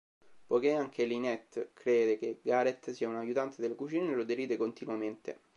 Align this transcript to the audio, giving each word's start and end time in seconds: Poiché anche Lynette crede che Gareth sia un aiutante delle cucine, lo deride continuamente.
Poiché 0.47 0.73
anche 0.73 1.05
Lynette 1.05 1.73
crede 1.75 2.17
che 2.17 2.39
Gareth 2.41 2.89
sia 2.89 3.07
un 3.07 3.17
aiutante 3.17 3.61
delle 3.61 3.75
cucine, 3.75 4.15
lo 4.15 4.23
deride 4.23 4.57
continuamente. 4.57 5.41